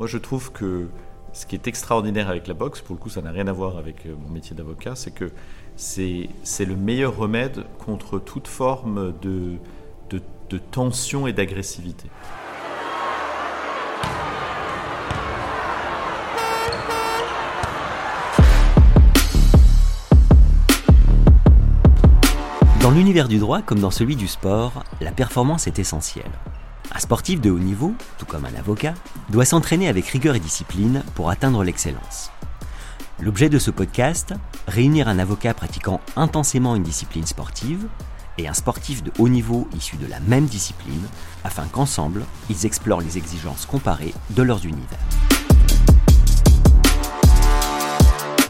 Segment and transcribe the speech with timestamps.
[0.00, 0.88] Moi, je trouve que
[1.32, 3.78] ce qui est extraordinaire avec la boxe, pour le coup, ça n'a rien à voir
[3.78, 5.30] avec euh, mon métier d'avocat, c'est que
[5.76, 6.28] c'est
[6.66, 9.52] le meilleur remède contre toute forme de,
[10.10, 10.20] de,
[10.50, 12.08] de tension et d'agressivité.
[22.80, 26.32] Dans l'univers du droit, comme dans celui du sport, la performance est essentielle.
[26.96, 28.94] Un sportif de haut niveau, tout comme un avocat,
[29.28, 32.30] doit s'entraîner avec rigueur et discipline pour atteindre l'excellence.
[33.20, 34.32] L'objet de ce podcast,
[34.68, 37.88] réunir un avocat pratiquant intensément une discipline sportive
[38.38, 41.02] et un sportif de haut niveau issu de la même discipline,
[41.42, 44.98] afin qu'ensemble, ils explorent les exigences comparées de leurs univers.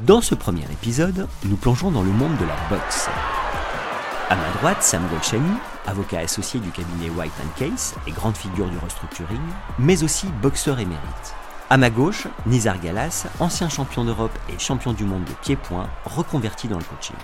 [0.03, 3.09] Dans ce premier épisode, nous plongeons dans le monde de la boxe.
[4.29, 8.79] À ma droite, Sam Golchani, avocat associé du cabinet White Case et grande figure du
[8.79, 9.41] restructuring,
[9.79, 11.35] mais aussi boxeur émérite.
[11.71, 16.69] À ma gauche, Nizar Galas, ancien champion d'Europe et champion du monde de pied-point, reconverti
[16.69, 17.17] dans le coaching.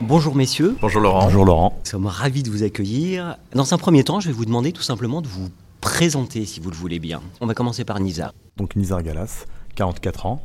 [0.00, 0.76] Bonjour messieurs.
[0.80, 1.24] Bonjour Laurent.
[1.24, 1.74] Bonjour Laurent.
[1.84, 3.36] Nous sommes ravis de vous accueillir.
[3.52, 5.50] Dans un premier temps, je vais vous demander tout simplement de vous
[5.82, 7.20] présenter si vous le voulez bien.
[7.40, 8.32] On va commencer par Nizar.
[8.56, 10.42] Donc Nizar Galas, 44 ans,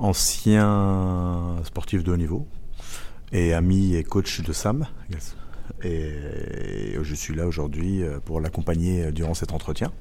[0.00, 2.46] ancien sportif de haut niveau
[3.32, 4.86] et ami et coach de Sam.
[5.84, 9.92] Et je suis là aujourd'hui euh, pour l'accompagner euh, durant cet entretien.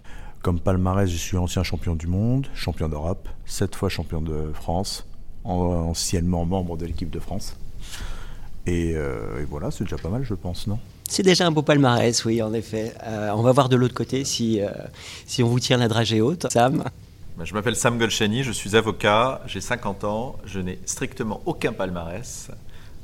[0.42, 5.06] Comme palmarès, je suis ancien champion du monde, champion d'Europe, sept fois champion de France,
[5.44, 7.56] anciennement membre de l'équipe de France.
[8.66, 10.80] Et, euh, voilà, c'est déjà pas mal, je pense, non?
[11.08, 12.94] C'est déjà un beau palmarès, oui, en effet.
[13.34, 14.62] on va voir de l'autre côté si,
[15.26, 16.46] si on vous tire la dragée haute.
[16.52, 16.84] Sam
[17.46, 22.52] je m'appelle Sam Golchani, je suis avocat, j'ai 50 ans, je n'ai strictement aucun palmarès,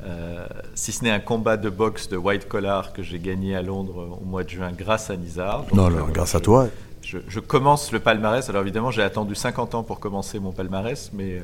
[0.03, 3.61] euh, si ce n'est un combat de boxe de white collar que j'ai gagné à
[3.61, 5.65] Londres au mois de juin grâce à Nizar.
[5.73, 6.67] non, non, grâce à toi.
[7.01, 11.43] Je, commence le palmarès, alors évidemment j'ai attendu 50 ans pour commencer mon palmarès, mais,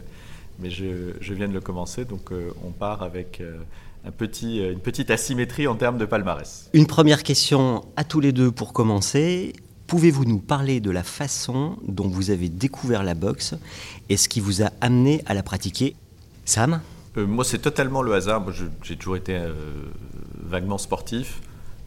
[0.59, 3.41] mais je, viens de le commencer, donc euh, on part avec...
[3.41, 3.57] Euh,
[4.03, 6.71] un petit, une petite asymétrie en termes de palmarès.
[6.73, 9.53] Une première question à tous les deux pour commencer.
[9.91, 13.55] Pouvez-vous nous parler de la façon dont vous avez découvert la boxe
[14.07, 15.97] et ce qui vous a amené à la pratiquer
[16.45, 16.79] Sam?
[17.17, 18.41] Euh, Moi, c'est totalement le hasard.
[18.83, 19.51] J'ai toujours été euh,
[20.45, 21.41] vaguement sportif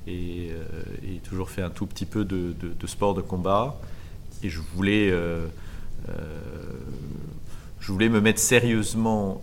[0.06, 2.54] et, euh, toujours fait un tout petit peu de,
[2.86, 3.80] sport de combat.
[4.42, 5.10] Et je voulais,
[7.80, 9.40] je voulais me mettre sérieusement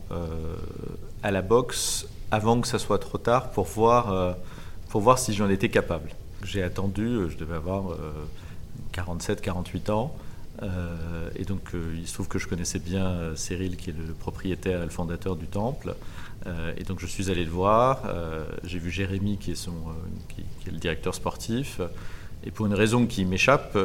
[1.24, 4.36] à la boxe avant que ça soit trop tard pour voir,
[4.90, 6.12] pour voir si j'en étais capable.
[6.44, 7.96] J'ai attendu, je devais avoir
[8.94, 10.16] 47-48 ans.
[10.64, 13.96] Euh, et donc, euh, il se trouve que je connaissais bien euh, Cyril, qui est
[13.98, 15.96] le propriétaire et le fondateur du temple.
[16.78, 18.02] et donc, je suis allé le voir.
[18.64, 19.74] J'ai vu Jérémy, qui est, son,
[20.30, 21.82] qui, est, le directeur sportif.
[22.44, 23.78] Et pour une raison qui m'échappe,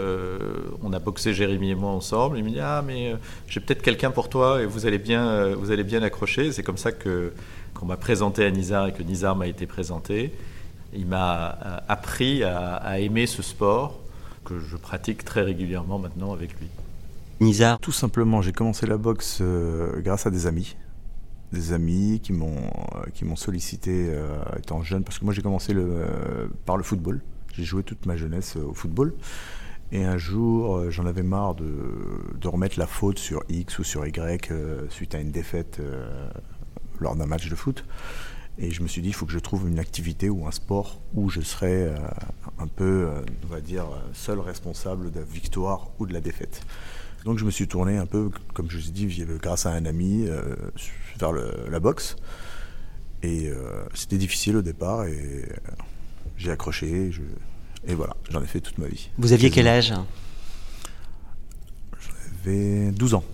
[0.83, 2.39] on a boxé Jérémy et moi ensemble.
[2.39, 3.15] Il me dit Ah, mais
[3.47, 6.50] j'ai peut-être quelqu'un pour toi et vous allez bien, vous allez bien accrocher.
[6.50, 7.34] C'est comme ça que,
[7.75, 10.33] qu'on m'a présenté à Nizar et que Nizar m'a été présenté.
[10.95, 14.00] Il m'a appris à, à aimer ce sport
[14.47, 16.69] que je pratique très régulièrement maintenant avec lui.
[17.41, 20.77] Nizar Tout simplement, j'ai commencé la boxe euh, grâce à des amis.
[21.53, 25.43] Des amis qui m'ont euh, qui m'ont sollicité euh, étant jeune, parce que moi j'ai
[25.43, 26.07] commencé le,
[26.65, 27.21] par le football.
[27.53, 29.15] J'ai joué toute ma jeunesse au football.
[29.93, 31.73] Et un jour, j'en avais marre de,
[32.41, 34.51] de, remettre la faute sur X ou sur Y
[34.91, 35.81] suite à une défaite
[36.99, 37.84] lors d'un match de foot.
[38.59, 40.99] Et je me suis dit, il faut que je trouve une activité ou un sport
[41.15, 41.97] où je serais euh,
[42.59, 43.84] un peu, euh, on va dire,
[44.15, 46.62] seul responsable de la victoire ou de la défaite.
[47.25, 49.84] Donc je me suis tourné un peu, comme je vous ai dit, grâce à un
[49.84, 50.55] ami, euh,
[51.19, 52.16] vers la boxe.
[53.22, 53.50] Et
[53.95, 55.49] c'était difficile au départ et
[56.37, 57.11] j'ai accroché.
[57.89, 59.11] et voilà, j'en ai fait toute ma vie.
[59.19, 59.93] Vous aviez quel âge?
[62.45, 63.25] J'avais 12 ans.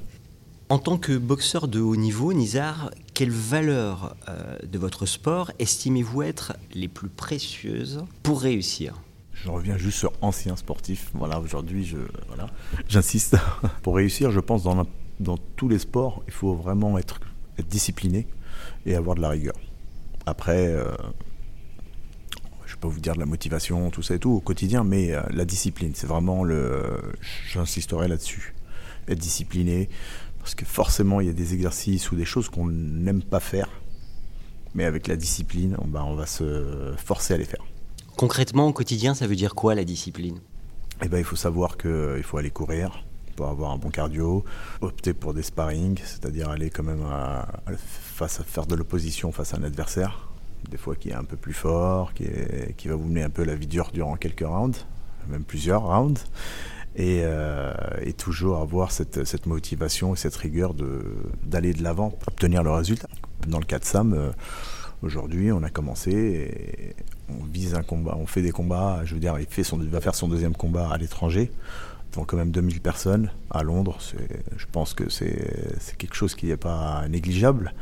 [0.73, 6.23] En tant que boxeur de haut niveau, Nizar, quelles valeurs euh, de votre sport estimez-vous
[6.23, 8.99] être les plus précieuses pour réussir?
[9.35, 11.11] Je reviens juste sur ancien sportif.
[11.13, 11.99] Voilà, aujourd'hui, je,
[12.29, 12.47] voilà,
[12.89, 13.37] j'insiste.
[13.83, 14.87] Pour réussir, je pense dans,
[15.21, 17.21] dans tous les sports, il faut vraiment être,
[17.69, 18.27] discipliné
[18.87, 19.57] et avoir de la rigueur.
[20.25, 20.87] Après, euh,
[22.65, 25.21] je peux vous dire de la motivation, tout ça et tout au quotidien, mais euh,
[25.33, 26.99] la discipline, c'est vraiment le.
[27.53, 28.55] J'insisterai là-dessus.
[29.09, 29.91] Être discipliné,
[30.43, 33.69] parce que forcément, il y a des exercices ou des choses qu'on n'aime pas faire.
[34.75, 37.65] Mais avec la discipline, on, on va se forcer à les faire.
[38.17, 40.41] Concrètement, au quotidien, ça veut dire quoi la discipline?
[41.03, 43.05] Eh ben, Il faut savoir qu'il faut aller courir
[43.37, 44.45] pour avoir un bon cardio,
[44.83, 47.47] opter pour des sparring, c'est-à-dire aller quand même à,
[47.79, 50.29] face à faire de l'opposition face à un adversaire
[50.71, 52.25] des fois qui est un peu plus fort, qui,
[52.77, 54.87] qui va vous mener un peu la vie dure durant quelques rounds,
[55.29, 56.25] même plusieurs rounds.
[56.97, 57.23] Et,
[58.03, 60.75] et, toujours avoir cette, motivation et cette rigueur
[61.43, 63.09] d'aller de l'avant, obtenir le résultat.
[63.49, 64.33] Dans le cas de Sam,
[65.03, 66.95] Aujourd'hui, on a commencé et
[67.29, 69.01] on vise un combat, on fait des combats.
[69.05, 71.51] Je veux dire, il, fait son, va faire son deuxième combat à l'étranger,
[72.13, 73.99] devant quand même 2000 personnes à Londres.
[74.57, 77.75] Je pense que c'est quelque chose qui n'est pas négligeable.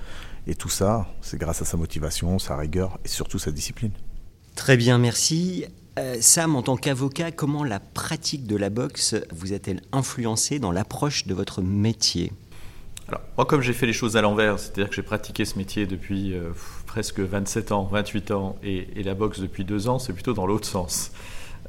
[0.46, 3.92] Et tout ça, c'est grâce à sa motivation, sa rigueur et surtout sa discipline.
[4.54, 5.66] Très bien, merci.
[5.98, 10.72] Euh, Sam, en tant qu'avocat, comment la pratique de la boxe vous a-t-elle influencé dans
[10.72, 12.32] l'approche de votre métier?
[13.10, 15.84] Alors, moi, comme j'ai fait les choses à l'envers, c'est-à-dire que j'ai pratiqué ce métier
[15.84, 16.50] depuis euh,
[16.86, 20.68] presque 27 ans, 28 ans, et, la boxe depuis deux ans, c'est plutôt dans l'autre
[20.68, 21.10] sens,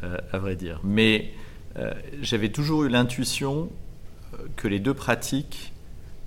[0.03, 0.79] euh, à vrai dire.
[0.83, 1.33] Mais
[1.77, 3.69] euh, j'avais toujours eu l'intuition
[4.55, 5.73] que les deux pratiques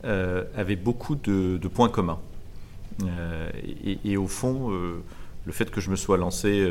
[0.03, 2.19] avaient beaucoup de, points communs.
[4.05, 6.69] Et, au fond, le fait que je me sois lancé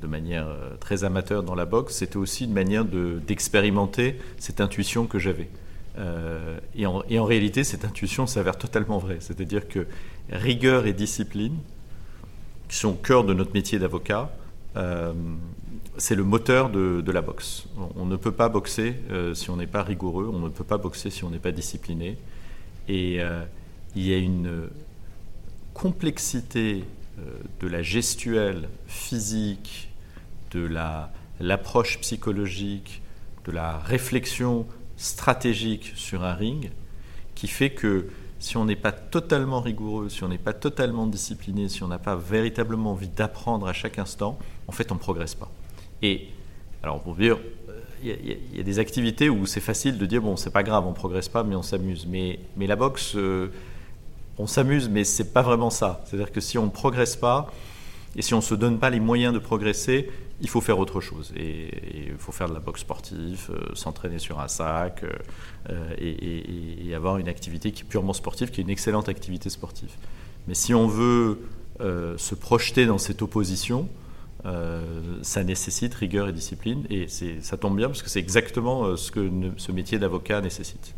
[0.00, 0.48] de manière
[0.80, 5.48] très amateur dans la boxe, c'était aussi une manière d'expérimenter cette intuition que j'avais.
[5.98, 9.18] Euh, et, en, réalité, cette intuition s'avère totalement vraie.
[9.20, 9.86] C'est-à-dire que
[10.30, 11.56] rigueur et discipline,
[12.68, 14.30] qui sont au cœur de notre métier d'avocat,
[14.76, 15.12] euh,
[15.96, 17.66] c'est le moteur de, la boxe.
[17.96, 20.78] On, ne peut pas boxer euh, si on n'est pas rigoureux, on ne peut pas
[20.78, 22.16] boxer si on n'est pas discipliné.
[22.88, 23.20] Et
[23.94, 24.68] il y a une
[25.74, 26.84] complexité
[27.60, 29.90] de la gestuelle physique,
[30.52, 30.68] de
[31.40, 33.02] l'approche psychologique,
[33.44, 36.70] de la réflexion stratégique sur un ring
[37.34, 38.08] qui fait que
[38.38, 41.98] si on n'est pas totalement rigoureux, si on n'est pas totalement discipliné, si on n'a
[41.98, 45.50] pas véritablement envie d'apprendre à chaque instant, en fait, on ne progresse pas.
[46.02, 46.28] Et
[46.82, 47.38] alors, pour dire,
[48.02, 50.86] il euh, y, a des activités où c'est facile de dire bon, c'est pas grave,
[50.86, 52.06] on progresse pas, mais on s'amuse.
[52.08, 53.48] Mais, mais la boxe, euh,
[54.40, 56.02] on s'amuse, mais c'est pas vraiment ça.
[56.04, 57.52] C'est-à-dire que si on ne progresse pas
[58.16, 60.10] et si on se donne pas les moyens de progresser,
[60.40, 61.32] il faut faire autre chose.
[61.36, 65.10] Et il faut faire de la boxe sportive, euh, s'entraîner sur un sac euh,
[65.68, 69.90] euh, et, avoir une activité qui est purement sportive, qui est une excellente activité sportive.
[70.48, 71.38] Mais si on veut
[71.78, 73.88] se projeter dans cette opposition,
[75.22, 76.84] ça nécessite rigueur et discipline.
[76.90, 80.94] Et ça tombe bien parce que c'est exactement ce que ce métier d'avocat nécessite.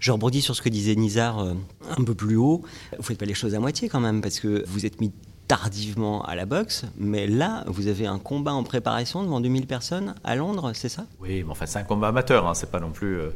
[0.00, 2.62] Je rebondis sur ce que disait Nizar un peu plus haut.
[2.96, 5.12] Vous faites pas les choses à moitié quand même, parce que vous êtes mis
[5.48, 10.14] tardivement à la boxe, mais là, vous avez un combat en préparation devant 2000 personnes
[10.24, 11.04] à Londres, c'est ça?
[11.20, 13.18] Oui, mais enfin, c'est un combat amateur, hein, c'est pas non plus.
[13.18, 13.30] Euh,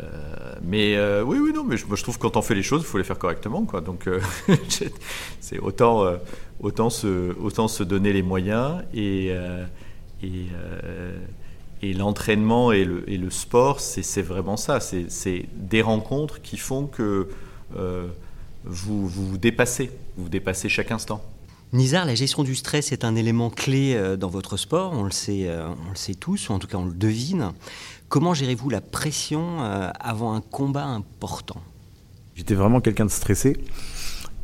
[0.00, 2.62] euh, mais euh, oui, oui, non, mais je, je, trouve que quand on fait les
[2.62, 3.82] choses, il faut les faire correctement, quoi.
[3.82, 4.08] Donc,
[5.40, 6.06] c'est autant,
[6.60, 9.26] autant, se, autant se donner les moyens et.
[10.22, 10.46] et
[11.82, 14.80] et l'entraînement et le, et le sport, c'est vraiment ça.
[14.80, 17.28] C'est des rencontres qui font que
[18.64, 19.90] vous, vous vous dépassez.
[20.16, 21.22] Vous vous dépassez chaque instant.
[21.74, 25.10] Nizar, la gestion du stress est un élément clé euh, dans votre sport, on le
[25.10, 27.52] sait, euh, on le sait tous, ou en tout cas on le devine.
[28.08, 31.60] Comment gérez-vous la pression euh, avant un combat important?
[32.36, 33.58] J'étais vraiment quelqu'un de stressé,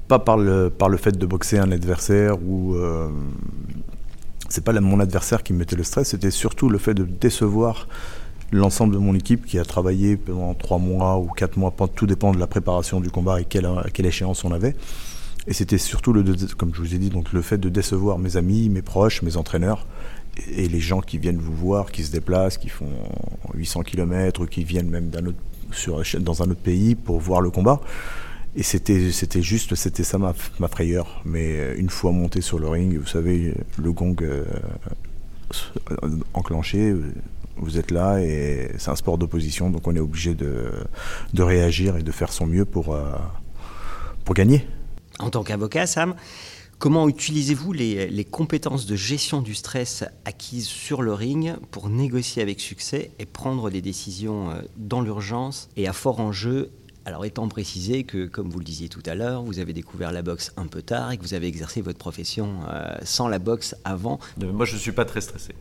[0.07, 2.77] pas par le, par le fait de boxer un adversaire ou
[4.55, 7.89] c'est pas mon adversaire qui me mettait le stress, c'était surtout le fait de décevoir
[8.53, 12.31] l'ensemble de mon équipe qui a travaillé pendant trois mois ou quatre mois, tout dépend
[12.31, 14.77] de la préparation du combat et quelle, à quelle échéance on avait.
[15.49, 16.23] Et c'était surtout, le,
[16.57, 19.37] comme je vous ai dit, donc le fait de décevoir mes amis, mes proches, mes
[19.37, 19.89] entraîneurs
[20.49, 22.93] et les gens qui viennent vous voir, qui se déplacent, qui font
[23.55, 27.81] 800 km ou qui viennent même dans un autre pays pour voir le combat.
[28.57, 31.23] Et c'était, c'était juste, c'était ça ma, ma, frayeur.
[31.25, 34.45] Mais une fois monté sur le ring, vous savez, le gong euh,
[36.35, 36.95] enclenché,
[37.57, 40.71] vous êtes là et c'est un sport d'opposition, donc on est obligé de,
[41.33, 43.13] de réagir et de faire son mieux pour, euh,
[44.25, 44.67] pour gagner.
[45.19, 46.15] En tant qu'avocat, Sam,
[46.79, 52.61] comment utilisez-vous les, compétences de gestion du stress acquises sur le ring pour négocier avec
[52.61, 56.71] succès et prendre des décisions euh, dans l'urgence et à fort enjeu
[57.07, 60.23] alors étant précisé que, comme vous le disiez tout à l'heure, vous avez découvert la
[60.23, 63.77] boxe un peu tard et que vous avez exercé votre profession euh, sans la boxe
[63.85, 64.19] avant.
[64.39, 65.55] Moi, je ne suis pas très stressé,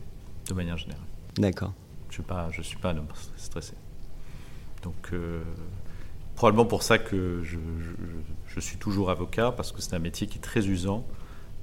[0.48, 1.04] de manière générale.
[1.36, 1.72] D'accord.
[2.10, 3.74] Je ne suis, pas un homme stressé.
[4.82, 5.42] Donc, euh,
[6.36, 7.58] probablement pour ça que je,
[8.46, 11.04] je suis toujours avocat parce que c'est un métier qui est très usant.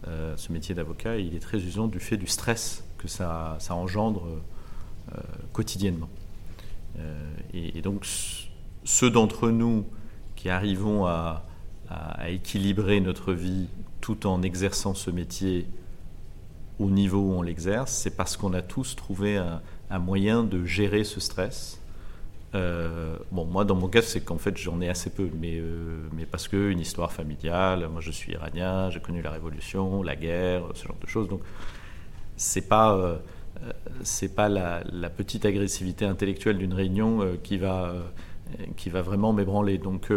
[0.07, 3.75] Euh, ce métier d'avocat, il est très usant du fait du stress que ça, ça
[3.75, 4.27] engendre
[5.51, 6.09] quotidiennement.
[7.53, 8.05] Et, donc,
[8.83, 9.85] ceux d'entre nous
[10.35, 11.45] qui arrivons à,
[12.29, 13.67] équilibrer notre vie
[13.99, 15.67] tout en exerçant ce métier
[16.79, 21.03] au niveau où on l'exerce, c'est parce qu'on a tous trouvé un, moyen de gérer
[21.03, 21.81] ce stress
[22.53, 26.07] Euh, bon, moi, dans mon cas, c'est qu'en fait, j'en ai assez peu, mais, euh,
[26.31, 27.87] parce que une histoire familiale.
[27.89, 31.29] Moi, je suis iranien, j'ai connu la révolution, la guerre, ce genre de choses.
[31.29, 31.41] Donc,
[32.35, 33.17] c'est pas euh,
[34.03, 37.93] c'est pas la, petite agressivité intellectuelle d'une réunion qui va
[38.77, 39.77] qui va vraiment m'ébranler.
[39.77, 40.11] Donc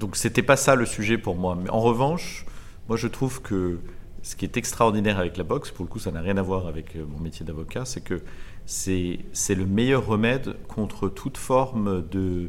[0.00, 1.56] donc c'était pas ça le sujet pour moi.
[1.62, 2.46] Mais en revanche,
[2.88, 3.78] moi, je trouve que
[4.22, 6.66] ce qui est extraordinaire avec la boxe, pour le coup, ça n'a rien à voir
[6.66, 8.22] avec mon métier d'avocat, c'est que
[8.66, 12.48] c'est le meilleur remède contre toute forme de,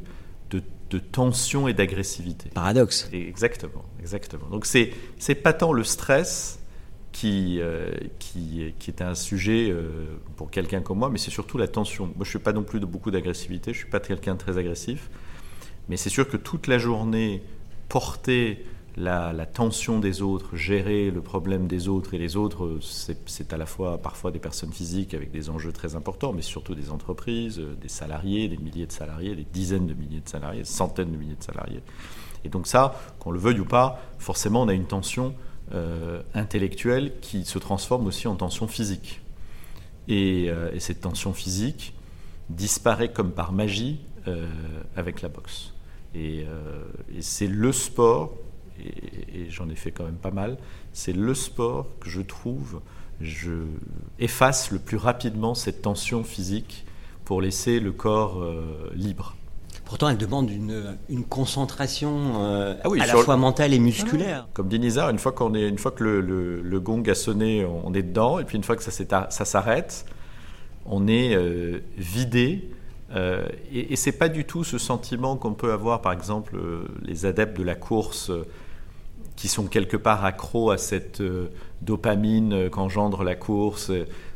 [0.49, 2.49] de, tension et d'agressivité.
[2.49, 3.09] Paradoxe.
[3.13, 4.47] exactement, exactement.
[4.49, 6.59] Donc c'est c'est pas tant le stress
[7.11, 9.89] qui, euh, qui, qui, est un sujet euh,
[10.37, 12.05] pour quelqu'un comme moi, mais c'est surtout la tension.
[12.05, 14.57] Moi, je suis pas non plus de beaucoup d'agressivité, je suis pas quelqu'un de très
[14.57, 15.09] agressif,
[15.89, 17.43] mais c'est sûr que toute la journée
[17.89, 18.63] portée
[18.97, 23.65] la, tension des autres, gérer le problème des autres et les autres, c'est à la
[23.65, 27.75] fois parfois des personnes physiques avec des enjeux très importants, mais surtout des entreprises, euh,
[27.81, 31.35] des salariés, des milliers de salariés, des dizaines de milliers de salariés, centaines de milliers
[31.35, 31.81] de salariés.
[32.43, 35.35] Et donc ça, qu'on le veuille ou pas, forcément on a une tension
[35.73, 39.21] euh, intellectuelle qui se transforme aussi en tension physique.
[40.07, 41.93] Et, euh, cette tension physique
[42.49, 43.99] disparaît comme par magie
[44.95, 45.73] avec la boxe.
[46.13, 46.45] et
[47.21, 48.35] c'est le sport
[48.79, 50.57] et, j'en ai fait quand même pas mal,
[50.93, 52.81] c'est le sport que je trouve
[53.21, 53.51] je
[54.19, 56.85] efface le plus rapidement cette tension physique
[57.23, 59.35] pour laisser le corps euh, libre.
[59.91, 64.47] Pourtant, elle demande une, une concentration euh, ah à la fois mentale et musculaire.
[64.53, 67.65] Comme dit Nizar, une fois, qu'on est, une fois que le, le, gong a sonné,
[67.65, 68.91] on est dedans, et puis une fois que ça,
[69.29, 70.05] ça s'arrête,
[70.85, 72.71] on est euh, vidé.
[73.13, 76.57] et, et c'est pas du tout ce sentiment qu'on peut avoir, par exemple,
[77.03, 78.31] les adeptes de la course
[79.41, 81.49] qui sont quelque part accros à cette euh,
[81.81, 83.91] dopamine euh, qu'engendre la course.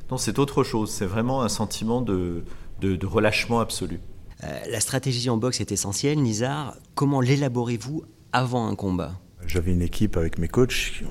[0.10, 0.90] Non, c'est autre chose.
[0.90, 2.44] C'est vraiment un sentiment de,
[2.82, 4.00] de, relâchement absolu.
[4.44, 6.20] Euh, la stratégie en boxe est essentielle.
[6.20, 9.14] Nizar, comment l'élaborez-vous avant un combat?
[9.48, 11.04] J'avais une équipe avec mes coachs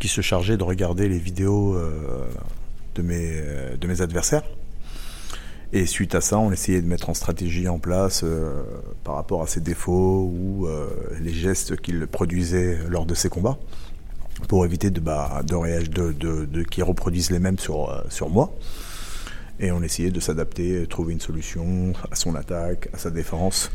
[0.00, 1.78] qui se chargeait de regarder les vidéos
[2.94, 3.42] de, mes,
[3.78, 4.44] de mes adversaires
[5.72, 8.62] et suite à ça, on essayait de mettre en stratégie en place euh,
[9.02, 10.88] par rapport à ses défauts ou euh,
[11.20, 13.58] les gestes qu'il produisait lors de ses combats
[14.48, 15.42] pour éviter de, bah,
[16.70, 18.52] qu'ils reproduisent les mêmes sur, euh, sur moi.
[19.58, 23.70] Et on essayait de s'adapter, trouver une solution à son attaque, à sa défense,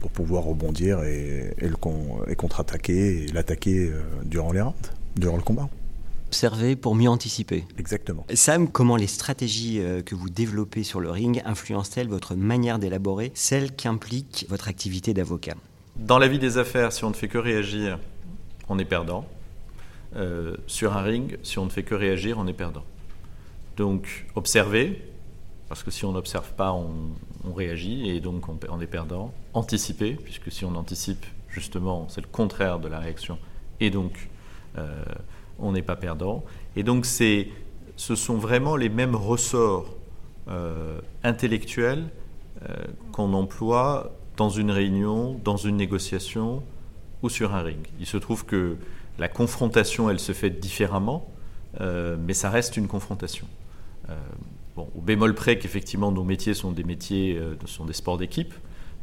[0.00, 1.70] pour pouvoir rebondir et, et,
[2.28, 3.90] et contre-attaquer et l'attaquer
[4.24, 5.68] durant les rounds, durant le combat
[6.32, 7.66] observer pour mieux anticiper.
[7.76, 8.24] Exactement.
[8.32, 13.32] Sam, comment les stratégies euh, que vous développez sur le ring influencent-elles votre manière d'élaborer
[13.34, 15.56] celle qu'implique votre activité d'avocat?
[15.96, 17.98] Dans la vie des affaires, si on ne fait que réagir,
[18.70, 19.26] on est perdant.
[20.16, 22.84] Euh, sur un ring, si on ne fait que réagir, on est perdant.
[23.76, 25.02] Donc, observer,
[25.72, 29.32] parce que si on n'observe pas, on, réagit et donc on, est perdant.
[29.54, 33.38] Anticiper, puisque si on anticipe, justement, c'est le contraire de la réaction.
[33.80, 34.28] Et donc,
[34.76, 35.02] euh,
[35.58, 36.44] on n'est pas perdant.
[36.76, 37.48] Et donc c'est,
[37.96, 39.86] ce sont vraiment les mêmes ressorts
[40.48, 42.04] euh, intellectuels
[42.68, 42.74] euh,
[43.12, 46.62] qu'on emploie dans une réunion, dans une négociation
[47.22, 47.86] ou sur un ring.
[47.98, 48.76] Il se trouve que
[49.18, 51.32] la confrontation, elle se fait différemment,
[51.80, 53.46] mais ça reste une confrontation.
[54.76, 58.54] Au bémol près qu'effectivement nos métiers sont des métiers, sont des sports d'équipe,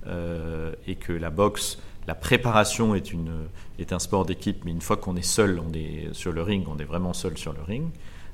[0.05, 1.77] et que la boxe
[2.09, 3.47] la préparation est, une,
[3.77, 6.65] est un sport d'équipe, mais une fois qu'on est seul, on est sur le ring,
[6.67, 7.87] on est vraiment seul sur le ring.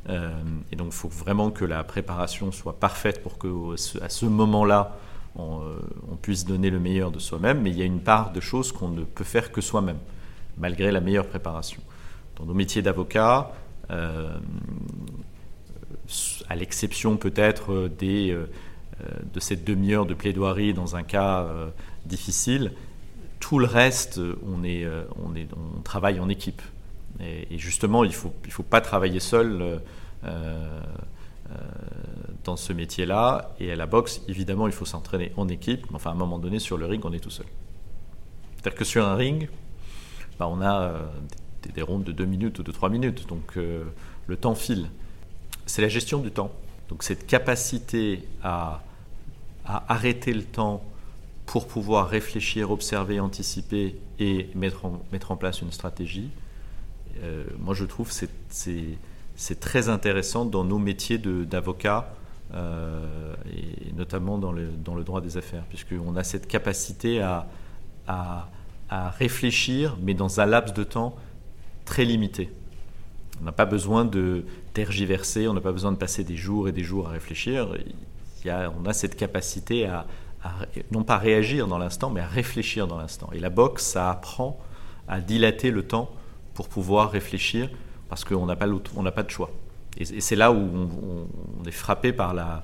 [0.08, 0.32] Euh,
[0.72, 4.98] et donc, il faut vraiment que la préparation soit parfaite pour que, à ce moment-là,
[5.36, 5.76] on, euh,
[6.22, 7.62] puisse donner le meilleur de soi-même.
[7.64, 10.00] Mais il y a une part de choses qu'on ne peut faire que soi-même,
[10.58, 11.82] malgré la meilleure préparation.
[12.38, 13.52] Dans nos métiers d'avocat,
[13.92, 14.38] euh,
[16.56, 18.38] à l'exception peut-être des,
[19.34, 21.48] de cette demi-heure de plaidoirie dans un cas
[22.06, 22.72] difficile,
[23.46, 25.04] tout le reste, on, euh,
[25.84, 26.64] travaille en équipe.
[27.20, 29.78] Et, justement, il ne faut, pas travailler seul euh,
[30.26, 30.80] euh,
[32.44, 33.54] dans ce métier-là.
[33.60, 35.86] Et à la boxe, évidemment, il faut s'entraîner en équipe.
[35.94, 37.46] Enfin, à un moment donné, sur le ring, on est tout seul.
[38.56, 39.48] C'est-à-dire que sur un ring,
[40.40, 40.94] bah, on a
[41.62, 43.28] des, des, rondes de 2 minutes ou de 3 minutes.
[43.28, 44.90] Donc le temps file.
[45.66, 46.52] C'est la gestion du temps.
[46.90, 48.84] Donc cette capacité à,
[49.66, 50.84] arrêter le temps
[51.48, 56.30] pour pouvoir réfléchir, observer, anticiper et mettre en, place une stratégie,
[57.24, 62.14] euh, moi je trouve c'est très intéressant dans nos métiers d'avocat,
[62.54, 67.48] euh, et notamment dans le, dans le droit des affaires, puisqu'on a cette capacité à,
[69.18, 71.16] réfléchir, mais dans un laps de temps
[71.86, 72.52] très limité.
[73.42, 76.72] On n'a pas besoin de tergiverser, on n'a pas besoin de passer des jours et
[76.72, 77.68] des jours à réfléchir
[78.50, 80.06] on a cette capacité à,
[80.92, 83.30] non pas réagir dans l'instant, mais à réfléchir dans l'instant.
[83.34, 84.60] Et la boxe, ça apprend
[85.08, 86.12] à dilater le temps
[86.54, 87.70] pour pouvoir réfléchir,
[88.10, 89.52] parce qu'on n'a pas, pas de choix.
[89.98, 92.64] Et, c'est là où on, est frappé par la,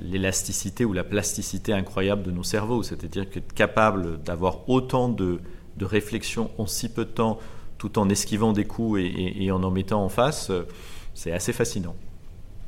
[0.00, 5.40] l'élasticité ou la plasticité incroyable de nos cerveaux, c'est-à-dire qu'être capable d'avoir autant de,
[5.78, 7.38] de réflexion en si peu de temps,
[7.78, 10.66] tout en esquivant des coups et, en en mettant en face, euh,
[11.14, 11.94] c'est assez fascinant.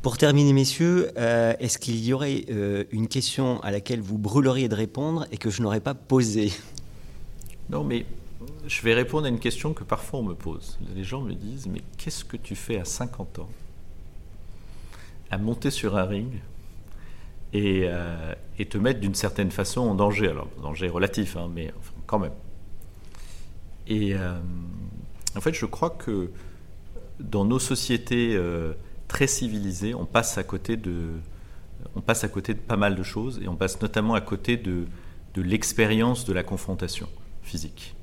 [0.03, 4.69] Pour terminer, messieurs, euh, est-ce qu'il y aurait euh, une question à laquelle vous brûleriez
[4.69, 6.53] de répondre et que je n'aurais pas posée?
[7.69, 8.07] Non, mais
[8.67, 10.79] je vais répondre à une question que parfois on me pose.
[10.95, 13.49] Les gens me disent, mais qu'est-ce que tu fais à 50 ans?
[15.31, 16.31] À monter sur un ring
[17.53, 17.87] et,
[18.59, 21.75] et te mettre d'une certaine façon en danger Alors, danger relatif, hein, mais
[22.07, 22.33] quand même.
[23.87, 24.15] Et
[25.39, 26.31] en fait, je crois que
[27.21, 28.73] dans nos sociétés euh,
[29.07, 31.13] très civilisées, on passe à côté de,
[31.95, 34.57] on passe à côté de pas mal de choses et on passe notamment à côté
[34.57, 34.87] de,
[35.35, 37.09] de l'expérience de la confrontation
[37.43, 37.95] physique,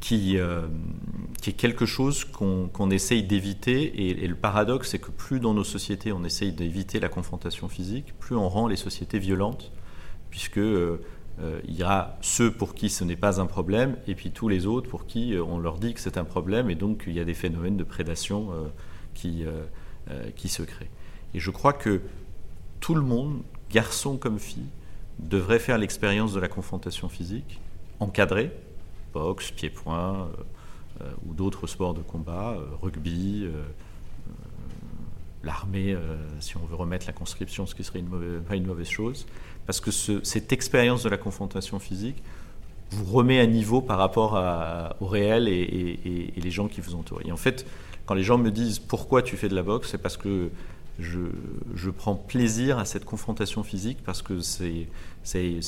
[0.00, 0.66] qui, euh,
[1.40, 4.10] qui est quelque chose qu'on essaye d'éviter.
[4.10, 8.12] Et, le paradoxe, c'est que plus dans nos sociétés on essaye d'éviter la confrontation physique,
[8.18, 9.72] plus on rend les sociétés violentes,
[10.28, 11.00] puisque euh,
[11.66, 14.66] il y a ceux pour qui ce n'est pas un problème, et puis tous les
[14.66, 17.20] autres pour qui euh, on leur dit que c'est un problème, et donc il y
[17.20, 18.68] a des phénomènes de prédation euh,
[19.14, 19.44] qui,
[20.34, 20.90] qui se créent.
[21.34, 22.00] Et je crois que
[22.80, 24.70] tout le monde, garçon comme fille,
[25.18, 27.60] devrait faire l'expérience de la confrontation physique,
[27.98, 28.50] encadrée,
[29.12, 30.30] boxe, pied-point,
[31.26, 33.46] ou d'autres sports de combat, rugby,
[35.44, 35.96] l'armée,
[36.40, 39.26] si on veut remettre la conscription, ce qui serait une mauvaise, pas une mauvaise chose,
[39.66, 42.22] parce que cette expérience de la confrontation physique
[42.90, 44.32] vous remet à niveau par rapport
[45.00, 47.22] au réel et, les gens qui vous entourent.
[47.24, 47.66] Et en fait,
[48.06, 50.50] quand les gens me disent pourquoi tu fais de la boxe, c'est parce que
[50.98, 54.86] je, prends plaisir à cette confrontation physique, parce que c'est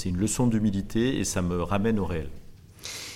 [0.04, 2.28] une leçon d'humilité et ça me ramène au réel.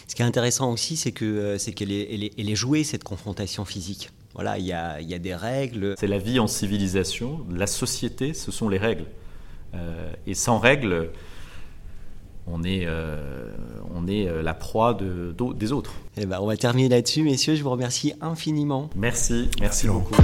[0.07, 4.11] Ce qui est intéressant aussi, c'est euh, qu'elle est, jouée, cette confrontation physique.
[4.37, 5.95] Voilà, il y a, y a des règles.
[5.99, 7.41] C'est la vie en civilisation.
[7.51, 9.07] La société, ce sont les règles.
[9.75, 11.09] Euh, et sans règles,
[12.47, 13.51] on est, euh,
[13.95, 15.95] on est euh, la proie de, des autres.
[16.19, 17.55] Eh ben, on va terminer là-dessus, messieurs.
[17.55, 18.91] Je vous remercie infiniment.
[18.95, 20.15] Merci, merci beaucoup.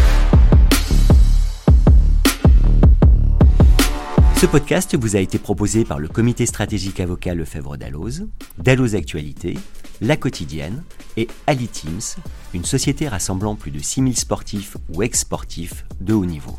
[4.43, 8.27] Ce podcast vous a été proposé par le comité stratégique avocat Lefebvre d'Alloz,
[8.59, 9.57] Dalloz Actualité,
[10.01, 10.83] La Quotidienne
[11.17, 12.01] et Ali Teams,
[12.53, 16.59] une société rassemblant plus de 6000 sportifs ou ex-sportifs de haut niveau.